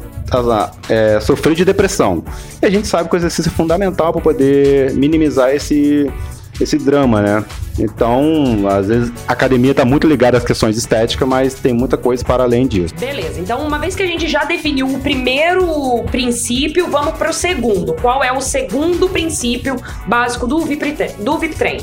é, 0.90 1.20
sofrer 1.20 1.56
de 1.56 1.66
depressão. 1.66 2.24
E 2.62 2.66
a 2.66 2.70
gente 2.70 2.88
sabe 2.88 3.10
que 3.10 3.16
o 3.16 3.18
exercício 3.18 3.50
é 3.50 3.54
fundamental 3.54 4.14
para 4.14 4.22
poder 4.22 4.94
minimizar 4.94 5.54
esse, 5.54 6.12
esse 6.60 6.78
drama, 6.78 7.22
né? 7.22 7.46
Então, 7.80 8.68
às 8.68 8.88
vezes, 8.88 9.12
a 9.28 9.34
academia 9.34 9.72
está 9.72 9.86
muito 9.86 10.08
ligada 10.08 10.38
às 10.38 10.44
questões 10.44 10.78
estéticas, 10.78 11.28
mas 11.28 11.54
tem 11.54 11.74
muita 11.74 11.98
coisa 11.98 12.24
para 12.24 12.44
além 12.44 12.66
disso. 12.68 12.94
Beleza, 12.96 13.40
então 13.40 13.66
uma 13.66 13.78
vez 13.78 13.96
que 13.96 14.04
a 14.04 14.08
gente 14.08 14.28
já 14.28 14.44
definiu 14.46 14.88
o 14.88 15.00
primeiro 15.00 16.04
princípio, 16.10 16.90
vamos 16.90 17.16
para 17.18 17.30
o 17.30 17.34
segundo. 17.34 17.94
Qual 17.96 18.24
é 18.24 18.32
o 18.32 18.42
segundo 18.42 19.08
princípio 19.10 19.76
básico 20.08 20.48
do 20.48 20.60
VIP, 20.62 21.14
do 21.20 21.38
VIP 21.38 21.56
Train? 21.56 21.78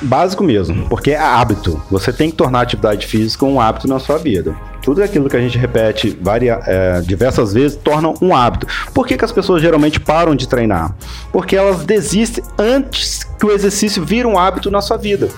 Básico 0.00 0.42
mesmo, 0.42 0.88
porque 0.88 1.12
é 1.12 1.18
hábito. 1.18 1.80
Você 1.90 2.12
tem 2.12 2.30
que 2.30 2.36
tornar 2.36 2.60
a 2.60 2.62
atividade 2.62 3.06
física 3.06 3.44
um 3.44 3.60
hábito 3.60 3.86
na 3.86 4.00
sua 4.00 4.18
vida. 4.18 4.56
Tudo 4.82 5.02
aquilo 5.02 5.28
que 5.28 5.36
a 5.36 5.40
gente 5.40 5.56
repete 5.56 6.16
varia, 6.20 6.60
é, 6.66 7.00
diversas 7.00 7.52
vezes 7.52 7.76
torna 7.76 8.12
um 8.20 8.34
hábito. 8.34 8.66
Por 8.92 9.06
que, 9.06 9.16
que 9.16 9.24
as 9.24 9.32
pessoas 9.32 9.62
geralmente 9.62 10.00
param 10.00 10.34
de 10.34 10.48
treinar? 10.48 10.94
Porque 11.32 11.56
elas 11.56 11.84
desistem 11.84 12.42
antes 12.58 13.24
que 13.38 13.46
o 13.46 13.52
exercício 13.52 14.04
vire 14.04 14.26
um 14.26 14.38
hábito 14.38 14.70
na 14.70 14.80
sua 14.80 14.96
vida. 14.96 15.28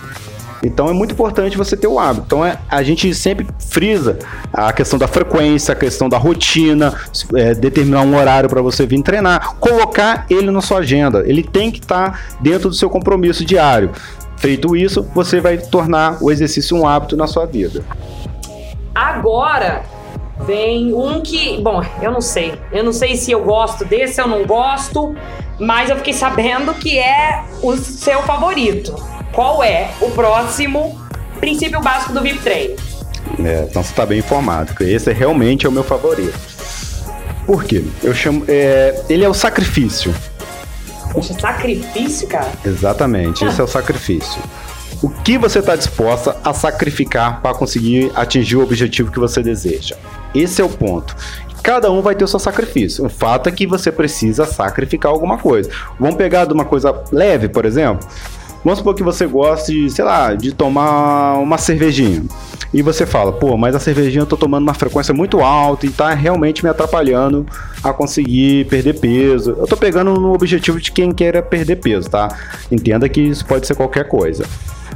Então 0.65 0.89
é 0.89 0.95
muito 0.95 1.13
importante 1.13 1.59
você 1.59 1.77
ter 1.77 1.87
o 1.87 1.99
hábito. 1.99 2.25
Então 2.27 2.45
é, 2.45 2.59
a 2.71 2.83
gente 2.83 3.15
sempre 3.15 3.47
frisa 3.59 4.19
a 4.53 4.73
questão 4.73 4.99
da 4.99 5.07
frequência, 5.07 5.73
a 5.73 5.77
questão 5.77 6.09
da 6.09 6.17
rotina, 6.17 6.95
é, 7.35 7.55
determinar 7.55 8.01
um 8.01 8.17
horário 8.17 8.49
para 8.49 8.63
você 8.63 8.87
vir 8.87 9.03
treinar, 9.03 9.57
colocar 9.57 10.25
ele 10.31 10.51
na 10.51 10.63
sua 10.63 10.79
agenda. 10.79 11.23
Ele 11.27 11.43
tem 11.43 11.71
que 11.71 11.81
estar 11.81 12.13
tá 12.13 12.19
dentro 12.41 12.71
do 12.71 12.75
seu 12.75 12.89
compromisso 12.89 13.45
diário. 13.45 13.91
Feito 14.39 14.75
isso, 14.75 15.07
você 15.15 15.41
vai 15.41 15.59
tornar 15.59 16.19
o 16.21 16.31
exercício 16.31 16.77
um 16.77 16.87
hábito 16.87 17.17
na 17.17 17.27
sua 17.27 17.47
vida. 17.47 17.85
Agora 18.95 19.83
vem 20.47 20.93
um 20.95 21.21
que, 21.21 21.61
bom, 21.61 21.83
eu 22.01 22.11
não 22.11 22.21
sei. 22.21 22.55
Eu 22.71 22.85
não 22.85 22.93
sei 22.93 23.17
se 23.17 23.31
eu 23.33 23.43
gosto 23.43 23.85
desse 23.85 24.21
ou 24.21 24.29
não 24.29 24.47
gosto, 24.47 25.15
mas 25.59 25.91
eu 25.91 25.97
fiquei 25.97 26.13
sabendo 26.13 26.75
que 26.75 26.99
é 26.99 27.43
o 27.63 27.77
seu 27.77 28.23
favorito. 28.23 28.95
Qual 29.33 29.63
é 29.63 29.91
o 30.01 30.11
próximo 30.11 31.01
princípio 31.41 31.81
básico 31.81 32.13
do 32.13 32.21
VIP 32.21 32.39
Train? 32.41 32.77
É, 33.45 33.67
então 33.69 33.83
você 33.83 33.91
está 33.91 34.07
bem 34.07 34.19
informado, 34.19 34.75
que 34.75 34.85
esse 34.85 35.13
realmente 35.13 35.67
é 35.67 35.69
o 35.69 35.73
meu 35.73 35.83
favorito. 35.83 36.39
Por 37.47 37.65
quê? 37.65 37.85
Eu 38.03 38.15
chamo. 38.15 38.45
É, 38.49 39.03
ele 39.09 39.25
é 39.25 39.29
o 39.29 39.35
sacrifício. 39.35 40.15
Poxa, 41.13 41.35
sacrifício, 41.39 42.27
cara? 42.29 42.51
Exatamente, 42.65 43.45
esse 43.45 43.61
é 43.61 43.65
o 43.65 43.69
sacrifício. 43.69 44.43
O 45.05 45.11
que 45.11 45.37
você 45.37 45.59
está 45.59 45.77
disposta 45.77 46.35
a 46.43 46.55
sacrificar 46.55 47.43
para 47.43 47.55
conseguir 47.55 48.11
atingir 48.15 48.57
o 48.57 48.63
objetivo 48.63 49.13
que 49.13 49.19
você 49.19 49.43
deseja? 49.43 49.95
Esse 50.35 50.63
é 50.63 50.65
o 50.65 50.69
ponto. 50.71 51.15
Cada 51.63 51.93
um 51.93 52.01
vai 52.01 52.15
ter 52.15 52.25
o 52.25 52.27
seu 52.27 52.39
sacrifício. 52.39 53.05
O 53.05 53.11
fato 53.11 53.47
é 53.47 53.53
que 53.53 53.67
você 53.67 53.93
precisa 53.93 54.47
sacrificar 54.47 55.13
alguma 55.13 55.37
coisa. 55.37 55.69
Vamos 56.01 56.17
pegar 56.17 56.47
de 56.47 56.55
uma 56.55 56.65
coisa 56.65 57.05
leve, 57.13 57.51
por 57.51 57.67
exemplo. 57.67 58.09
Vamos 58.65 58.79
supor 58.79 58.95
que 58.95 59.03
você 59.03 59.27
goste, 59.27 59.91
sei 59.91 60.07
lá, 60.07 60.35
de 60.35 60.53
tomar 60.53 61.35
uma 61.35 61.59
cervejinha. 61.59 62.23
E 62.73 62.81
você 62.81 63.05
fala, 63.05 63.31
pô, 63.31 63.59
mas 63.59 63.75
a 63.75 63.79
cervejinha 63.79 64.23
eu 64.23 64.27
tô 64.27 64.39
tomando 64.39 64.63
uma 64.63 64.73
frequência 64.73 65.13
muito 65.13 65.43
alta 65.43 65.85
e 65.85 65.91
tá 65.91 66.15
realmente 66.15 66.65
me 66.65 66.71
atrapalhando 66.71 67.45
a 67.83 67.93
conseguir 67.93 68.65
perder 68.71 68.99
peso. 68.99 69.51
Eu 69.51 69.67
tô 69.67 69.77
pegando 69.77 70.15
no 70.15 70.33
objetivo 70.33 70.81
de 70.81 70.91
quem 70.91 71.13
queira 71.13 71.43
perder 71.43 71.77
peso, 71.77 72.09
tá? 72.09 72.35
Entenda 72.73 73.07
que 73.07 73.21
isso 73.21 73.45
pode 73.45 73.67
ser 73.67 73.75
qualquer 73.75 74.09
coisa. 74.09 74.47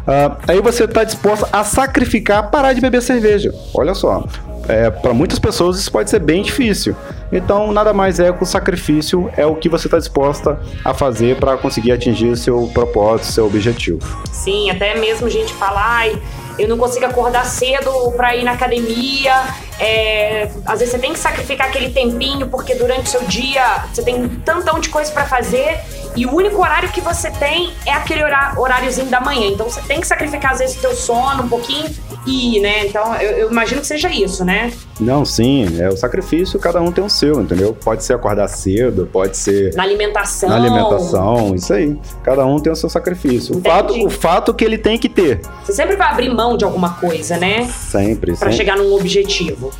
Uh, 0.06 0.36
aí 0.48 0.60
você 0.60 0.84
está 0.84 1.04
disposto 1.04 1.46
a 1.52 1.64
sacrificar 1.64 2.50
parar 2.50 2.72
de 2.72 2.80
beber 2.80 3.02
cerveja. 3.02 3.52
Olha 3.74 3.94
só, 3.94 4.24
é, 4.68 4.90
para 4.90 5.14
muitas 5.14 5.38
pessoas 5.38 5.78
isso 5.78 5.90
pode 5.90 6.10
ser 6.10 6.18
bem 6.18 6.42
difícil. 6.42 6.94
Então, 7.32 7.72
nada 7.72 7.92
mais 7.92 8.20
é 8.20 8.30
que 8.32 8.42
o 8.42 8.46
sacrifício 8.46 9.30
é 9.36 9.44
o 9.44 9.56
que 9.56 9.68
você 9.68 9.86
está 9.86 9.98
disposta 9.98 10.60
a 10.84 10.92
fazer 10.92 11.36
para 11.36 11.56
conseguir 11.56 11.92
atingir 11.92 12.36
seu 12.36 12.70
propósito, 12.72 13.32
seu 13.32 13.46
objetivo. 13.46 14.00
Sim, 14.30 14.70
até 14.70 14.98
mesmo 14.98 15.28
gente 15.28 15.52
fala, 15.54 15.80
ai, 15.82 16.22
eu 16.58 16.68
não 16.68 16.76
consigo 16.76 17.06
acordar 17.06 17.44
cedo 17.46 17.90
para 18.16 18.34
ir 18.36 18.44
na 18.44 18.52
academia. 18.52 19.32
É, 19.78 20.50
às 20.66 20.80
vezes 20.80 20.90
você 20.92 20.98
tem 20.98 21.12
que 21.12 21.18
sacrificar 21.18 21.68
aquele 21.68 21.90
tempinho 21.90 22.48
porque 22.48 22.74
durante 22.74 23.06
o 23.06 23.08
seu 23.08 23.22
dia 23.24 23.84
você 23.92 24.02
tem 24.02 24.28
tantão 24.44 24.80
de 24.80 24.88
coisa 24.88 25.10
para 25.12 25.24
fazer 25.24 25.78
e 26.18 26.26
o 26.26 26.34
único 26.34 26.60
horário 26.60 26.90
que 26.90 27.00
você 27.00 27.30
tem 27.30 27.72
é 27.86 27.92
aquele 27.92 28.24
horáriozinho 28.56 29.06
da 29.06 29.20
manhã. 29.20 29.46
Então 29.46 29.70
você 29.70 29.80
tem 29.82 30.00
que 30.00 30.06
sacrificar 30.06 30.52
às 30.52 30.58
vezes 30.58 30.76
o 30.76 30.80
teu 30.80 30.92
sono 30.96 31.44
um 31.44 31.48
pouquinho 31.48 31.88
e, 32.26 32.58
né? 32.58 32.86
Então 32.86 33.14
eu, 33.14 33.30
eu, 33.38 33.50
imagino 33.52 33.80
que 33.80 33.86
seja 33.86 34.10
isso, 34.10 34.44
né? 34.44 34.72
Não, 34.98 35.24
sim, 35.24 35.80
é 35.80 35.88
o 35.88 35.96
sacrifício, 35.96 36.58
cada 36.58 36.82
um 36.82 36.90
tem 36.90 37.04
o 37.04 37.08
seu, 37.08 37.40
entendeu? 37.40 37.72
Pode 37.72 38.02
ser 38.02 38.14
acordar 38.14 38.48
cedo, 38.48 39.08
pode 39.12 39.36
ser. 39.36 39.72
Na 39.76 39.84
alimentação. 39.84 40.48
Na 40.48 40.56
alimentação, 40.56 41.54
isso 41.54 41.72
aí. 41.72 41.96
Cada 42.24 42.44
um 42.44 42.58
tem 42.58 42.72
o 42.72 42.76
seu 42.76 42.90
sacrifício. 42.90 43.56
O 43.56 43.60
fato, 43.60 43.94
o 44.04 44.10
fato 44.10 44.52
que 44.52 44.64
ele 44.64 44.76
tem 44.76 44.98
que 44.98 45.08
ter. 45.08 45.40
Você 45.64 45.72
sempre 45.72 45.94
vai 45.94 46.08
abrir 46.08 46.34
mão 46.34 46.56
de 46.56 46.64
alguma 46.64 46.94
coisa, 46.94 47.36
né? 47.36 47.64
Sempre. 47.68 48.36
Para 48.36 48.50
chegar 48.50 48.76
num 48.76 48.92
objetivo. 48.92 49.70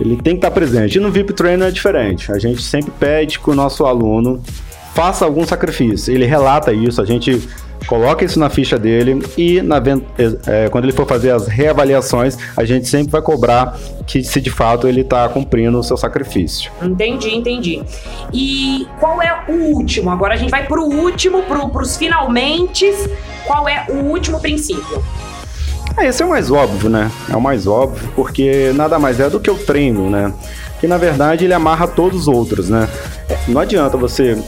Ele 0.00 0.16
tem 0.16 0.34
que 0.34 0.38
estar 0.38 0.50
presente. 0.50 0.98
E 0.98 1.00
no 1.00 1.12
VIP 1.12 1.32
Trainer 1.34 1.68
é 1.68 1.70
diferente. 1.70 2.32
A 2.32 2.38
gente 2.40 2.62
sempre 2.62 2.90
pede 2.98 3.38
que 3.38 3.48
o 3.48 3.54
nosso 3.54 3.86
aluno 3.86 4.42
faça 4.94 5.24
algum 5.24 5.44
sacrifício. 5.44 6.14
Ele 6.14 6.24
relata 6.24 6.72
isso, 6.72 7.02
a 7.02 7.04
gente 7.04 7.46
coloca 7.86 8.24
isso 8.24 8.38
na 8.38 8.48
ficha 8.48 8.78
dele 8.78 9.22
e 9.36 9.60
na, 9.60 9.76
é, 10.46 10.68
quando 10.70 10.84
ele 10.84 10.92
for 10.92 11.06
fazer 11.06 11.30
as 11.32 11.46
reavaliações, 11.46 12.38
a 12.56 12.64
gente 12.64 12.88
sempre 12.88 13.10
vai 13.10 13.20
cobrar 13.20 13.76
que 14.06 14.24
se 14.24 14.40
de 14.40 14.50
fato 14.50 14.88
ele 14.88 15.02
está 15.02 15.28
cumprindo 15.28 15.78
o 15.78 15.82
seu 15.82 15.96
sacrifício. 15.96 16.70
Entendi, 16.82 17.34
entendi. 17.34 17.82
E 18.32 18.86
qual 18.98 19.20
é 19.20 19.44
o 19.48 19.52
último? 19.52 20.10
Agora 20.10 20.34
a 20.34 20.36
gente 20.36 20.50
vai 20.50 20.66
para 20.66 20.80
o 20.80 20.84
último, 20.84 21.42
para 21.42 21.82
os 21.82 21.96
finalmente. 21.96 22.90
Qual 23.46 23.68
é 23.68 23.84
o 23.90 23.96
último 23.96 24.40
princípio? 24.40 25.04
É, 25.98 26.06
esse 26.06 26.22
é 26.22 26.26
o 26.26 26.30
mais 26.30 26.50
óbvio, 26.50 26.88
né? 26.88 27.10
É 27.30 27.36
o 27.36 27.40
mais 27.40 27.66
óbvio, 27.66 28.08
porque 28.16 28.72
nada 28.74 28.98
mais 28.98 29.20
é 29.20 29.28
do 29.28 29.38
que 29.38 29.50
o 29.50 29.56
treino, 29.56 30.08
né? 30.08 30.32
Que 30.80 30.86
na 30.86 30.96
verdade 30.96 31.44
ele 31.44 31.54
amarra 31.54 31.86
todos 31.86 32.22
os 32.22 32.28
outros, 32.28 32.70
né? 32.70 32.88
É, 33.28 33.36
não 33.46 33.60
adianta 33.60 33.96
você 33.96 34.42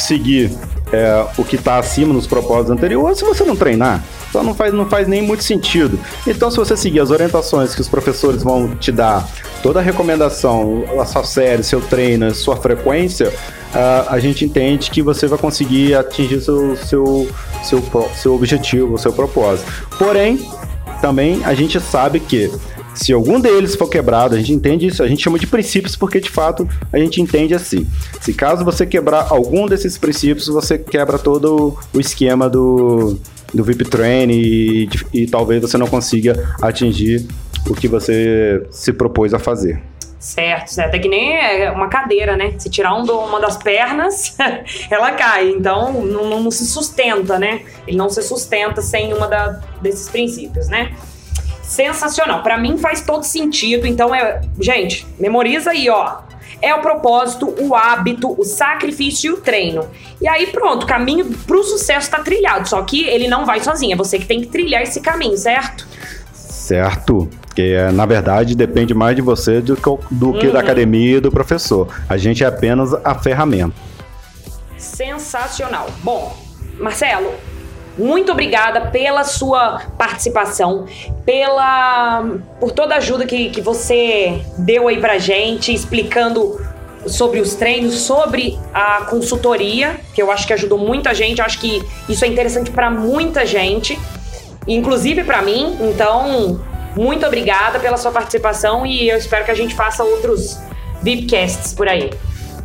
seguir 0.00 0.50
é, 0.92 1.26
o 1.36 1.44
que 1.44 1.56
está 1.56 1.78
acima 1.78 2.12
nos 2.12 2.26
propósitos 2.26 2.70
anteriores 2.70 3.18
se 3.18 3.24
você 3.24 3.44
não 3.44 3.56
treinar. 3.56 4.02
Então 4.28 4.42
não 4.42 4.54
faz, 4.54 4.72
não 4.72 4.86
faz 4.86 5.08
nem 5.08 5.22
muito 5.22 5.42
sentido. 5.42 5.98
Então, 6.26 6.50
se 6.50 6.56
você 6.56 6.76
seguir 6.76 7.00
as 7.00 7.10
orientações 7.10 7.74
que 7.74 7.80
os 7.80 7.88
professores 7.88 8.42
vão 8.42 8.76
te 8.76 8.92
dar, 8.92 9.28
toda 9.62 9.80
a 9.80 9.82
recomendação, 9.82 10.84
a 11.00 11.04
sua 11.04 11.24
série, 11.24 11.62
seu 11.62 11.80
treino, 11.80 12.32
sua 12.34 12.56
frequência, 12.56 13.28
uh, 13.28 14.08
a 14.08 14.18
gente 14.18 14.44
entende 14.44 14.90
que 14.90 15.00
você 15.02 15.26
vai 15.26 15.38
conseguir 15.38 15.94
atingir 15.94 16.40
seu, 16.40 16.76
seu, 16.76 17.28
seu, 17.64 18.10
seu 18.14 18.34
objetivo, 18.34 18.98
seu 18.98 19.12
propósito. 19.12 19.70
Porém, 19.98 20.50
também 21.00 21.42
a 21.44 21.54
gente 21.54 21.80
sabe 21.80 22.20
que 22.20 22.50
se 22.96 23.12
algum 23.12 23.38
deles 23.38 23.76
for 23.76 23.88
quebrado, 23.88 24.34
a 24.34 24.38
gente 24.38 24.52
entende 24.52 24.86
isso, 24.86 25.02
a 25.02 25.06
gente 25.06 25.22
chama 25.22 25.38
de 25.38 25.46
princípios 25.46 25.94
porque 25.94 26.18
de 26.18 26.30
fato 26.30 26.66
a 26.92 26.98
gente 26.98 27.20
entende 27.20 27.54
assim. 27.54 27.86
Se 28.20 28.32
caso 28.32 28.64
você 28.64 28.86
quebrar 28.86 29.26
algum 29.30 29.66
desses 29.66 29.98
princípios, 29.98 30.48
você 30.48 30.78
quebra 30.78 31.18
todo 31.18 31.76
o 31.92 32.00
esquema 32.00 32.48
do, 32.48 33.18
do 33.52 33.62
VIP 33.62 33.84
Train 33.84 34.30
e, 34.30 34.88
e 35.12 35.26
talvez 35.26 35.60
você 35.60 35.76
não 35.76 35.86
consiga 35.86 36.56
atingir 36.62 37.26
o 37.68 37.74
que 37.74 37.86
você 37.86 38.66
se 38.70 38.92
propôs 38.92 39.34
a 39.34 39.38
fazer. 39.38 39.80
Certo, 40.18 40.68
certo. 40.68 40.94
É 40.94 40.98
que 40.98 41.08
nem 41.08 41.36
é 41.36 41.70
uma 41.70 41.88
cadeira, 41.88 42.36
né? 42.36 42.54
Se 42.58 42.70
tirar 42.70 42.94
um 42.94 43.04
do, 43.04 43.16
uma 43.16 43.38
das 43.38 43.56
pernas, 43.56 44.36
ela 44.90 45.12
cai. 45.12 45.50
Então, 45.50 45.92
não, 46.02 46.40
não, 46.40 46.50
se 46.50 46.66
sustenta, 46.66 47.38
né? 47.38 47.62
Ele 47.86 47.96
não 47.96 48.08
se 48.08 48.22
sustenta 48.22 48.80
sem 48.80 49.12
uma 49.12 49.28
da, 49.28 49.60
desses 49.82 50.08
princípios, 50.08 50.68
né? 50.68 50.92
Sensacional. 51.66 52.42
Para 52.42 52.56
mim 52.56 52.78
faz 52.78 53.02
todo 53.02 53.24
sentido. 53.24 53.86
Então, 53.86 54.14
é, 54.14 54.40
gente, 54.58 55.06
memoriza 55.18 55.70
aí, 55.70 55.90
ó. 55.90 56.18
É 56.62 56.74
o 56.74 56.80
propósito, 56.80 57.54
o 57.60 57.74
hábito, 57.74 58.34
o 58.38 58.42
sacrifício 58.42 59.28
e 59.28 59.34
o 59.34 59.36
treino. 59.38 59.86
E 60.20 60.26
aí, 60.26 60.46
pronto, 60.46 60.84
o 60.84 60.86
caminho 60.86 61.26
pro 61.46 61.62
sucesso 61.62 62.10
tá 62.10 62.20
trilhado. 62.20 62.66
Só 62.66 62.80
que 62.82 63.04
ele 63.04 63.28
não 63.28 63.44
vai 63.44 63.60
sozinho, 63.60 63.92
é 63.92 63.96
você 63.96 64.18
que 64.18 64.24
tem 64.26 64.40
que 64.40 64.46
trilhar 64.46 64.82
esse 64.82 65.00
caminho, 65.00 65.36
certo? 65.36 65.86
Certo. 66.32 67.28
Que 67.54 67.90
na 67.92 68.06
verdade 68.06 68.54
depende 68.54 68.92
mais 68.94 69.16
de 69.16 69.22
você 69.22 69.60
do 69.60 69.76
que, 69.76 69.90
do 70.10 70.32
que 70.34 70.46
da 70.48 70.54
uhum. 70.54 70.58
academia 70.58 71.18
e 71.18 71.20
do 71.20 71.30
professor. 71.30 71.88
A 72.08 72.16
gente 72.16 72.42
é 72.42 72.46
apenas 72.46 72.92
a 73.04 73.14
ferramenta. 73.14 73.74
Sensacional. 74.76 75.88
Bom, 76.02 76.36
Marcelo, 76.78 77.32
muito 77.98 78.30
obrigada 78.32 78.82
pela 78.82 79.24
sua 79.24 79.82
participação, 79.96 80.86
pela 81.24 82.24
por 82.60 82.72
toda 82.72 82.94
a 82.94 82.98
ajuda 82.98 83.26
que, 83.26 83.50
que 83.50 83.60
você 83.60 84.42
deu 84.58 84.88
aí 84.88 85.00
pra 85.00 85.18
gente, 85.18 85.72
explicando 85.72 86.60
sobre 87.06 87.40
os 87.40 87.54
treinos, 87.54 88.00
sobre 88.00 88.58
a 88.74 89.02
consultoria, 89.02 89.98
que 90.14 90.20
eu 90.20 90.30
acho 90.30 90.46
que 90.46 90.52
ajudou 90.52 90.78
muita 90.78 91.14
gente, 91.14 91.40
acho 91.40 91.58
que 91.58 91.82
isso 92.08 92.24
é 92.24 92.28
interessante 92.28 92.70
para 92.70 92.90
muita 92.90 93.46
gente, 93.46 93.98
inclusive 94.66 95.24
para 95.24 95.40
mim. 95.40 95.76
Então, 95.80 96.60
muito 96.96 97.24
obrigada 97.24 97.78
pela 97.78 97.96
sua 97.96 98.10
participação 98.10 98.84
e 98.84 99.08
eu 99.08 99.16
espero 99.16 99.44
que 99.44 99.50
a 99.50 99.54
gente 99.54 99.74
faça 99.74 100.02
outros 100.02 100.58
VIPcasts 101.02 101.72
por 101.72 101.88
aí. 101.88 102.10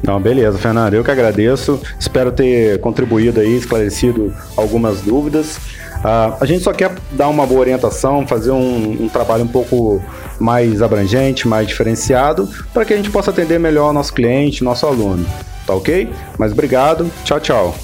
Não, 0.04 0.20
beleza, 0.20 0.58
Fernando. 0.58 0.94
Eu 0.94 1.04
que 1.04 1.12
agradeço. 1.12 1.80
Espero 2.00 2.32
ter 2.32 2.80
contribuído 2.82 3.40
aí, 3.40 3.56
esclarecido 3.56 4.34
algumas 4.58 5.02
dúvidas. 5.02 5.58
Uh, 6.02 6.36
a 6.40 6.46
gente 6.46 6.64
só 6.64 6.74
quer 6.74 6.92
dar 7.12 7.28
uma 7.28 7.46
boa 7.46 7.60
orientação, 7.60 8.26
fazer 8.26 8.50
um, 8.52 9.04
um 9.04 9.08
trabalho 9.08 9.44
um 9.44 9.48
pouco 9.48 10.04
mais 10.40 10.82
abrangente, 10.82 11.48
mais 11.48 11.68
diferenciado, 11.68 12.50
para 12.74 12.84
que 12.84 12.94
a 12.94 12.98
gente 12.98 13.12
possa 13.12 13.30
atender 13.30 13.60
melhor 13.60 13.94
nosso 13.94 14.12
cliente, 14.12 14.64
nosso 14.64 14.88
aluno. 14.88 15.24
Tá 15.68 15.76
ok? 15.76 16.10
Mas 16.40 16.52
obrigado. 16.52 17.12
Tchau, 17.24 17.40
tchau. 17.40 17.76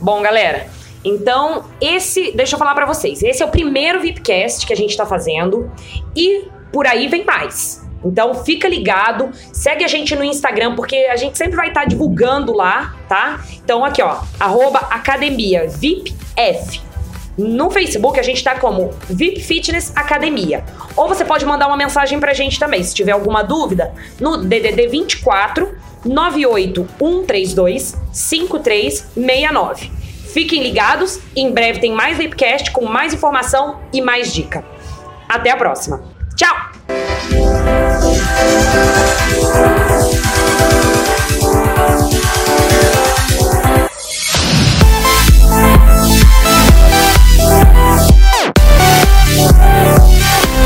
Bom, 0.00 0.22
galera. 0.22 0.66
Então, 1.04 1.64
esse, 1.80 2.32
deixa 2.32 2.54
eu 2.54 2.58
falar 2.58 2.74
para 2.74 2.86
vocês. 2.86 3.22
Esse 3.22 3.42
é 3.42 3.46
o 3.46 3.50
primeiro 3.50 4.00
VIPcast 4.00 4.66
que 4.66 4.72
a 4.72 4.76
gente 4.76 4.90
está 4.90 5.04
fazendo 5.04 5.70
e 6.16 6.48
por 6.72 6.86
aí 6.86 7.08
vem 7.08 7.24
mais. 7.24 7.86
Então 8.04 8.34
fica 8.34 8.68
ligado, 8.68 9.30
segue 9.52 9.84
a 9.84 9.88
gente 9.88 10.14
no 10.16 10.24
Instagram, 10.24 10.74
porque 10.74 10.96
a 11.10 11.16
gente 11.16 11.36
sempre 11.36 11.56
vai 11.56 11.68
estar 11.68 11.82
tá 11.82 11.86
divulgando 11.86 12.52
lá, 12.52 12.96
tá? 13.08 13.40
Então 13.62 13.84
aqui, 13.84 14.02
ó, 14.02 14.18
arroba 14.38 14.78
academia 14.90 15.68
VIPF. 15.68 16.80
No 17.36 17.70
Facebook 17.70 18.18
a 18.20 18.22
gente 18.22 18.42
tá 18.44 18.58
como 18.58 18.90
VIP 19.08 19.40
Fitness 19.40 19.92
Academia. 19.96 20.64
Ou 20.96 21.08
você 21.08 21.24
pode 21.24 21.46
mandar 21.46 21.68
uma 21.68 21.76
mensagem 21.76 22.20
pra 22.20 22.34
gente 22.34 22.58
também, 22.58 22.82
se 22.82 22.94
tiver 22.94 23.12
alguma 23.12 23.42
dúvida, 23.42 23.94
no 24.20 24.38
DDD 24.38 24.88
24 24.88 25.78
98132 26.04 27.96
5369. 28.12 29.90
Fiquem 30.32 30.62
ligados, 30.62 31.18
em 31.34 31.50
breve 31.50 31.80
tem 31.80 31.92
mais 31.92 32.16
Vipcast 32.16 32.70
com 32.70 32.84
mais 32.84 33.12
informação 33.12 33.80
e 33.92 34.00
mais 34.00 34.32
dica. 34.32 34.64
Até 35.28 35.50
a 35.50 35.56
próxima. 35.56 36.02
Tchau! 36.36 37.59
Música 38.40 39.79